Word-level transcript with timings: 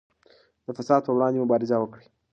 د 0.65 0.67
فساد 0.77 1.01
پر 1.05 1.11
وړاندې 1.15 1.41
مبارزه 1.43 1.77
وکړئ. 1.79 2.05